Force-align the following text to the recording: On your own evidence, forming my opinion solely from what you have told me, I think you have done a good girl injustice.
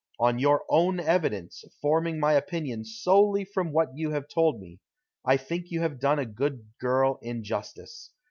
On 0.19 0.39
your 0.39 0.63
own 0.67 0.99
evidence, 0.99 1.63
forming 1.79 2.19
my 2.19 2.33
opinion 2.33 2.83
solely 2.85 3.45
from 3.45 3.71
what 3.71 3.95
you 3.95 4.09
have 4.09 4.27
told 4.27 4.59
me, 4.59 4.79
I 5.23 5.37
think 5.37 5.69
you 5.69 5.81
have 5.81 5.99
done 5.99 6.17
a 6.17 6.25
good 6.25 6.65
girl 6.79 7.19
injustice. 7.21 8.09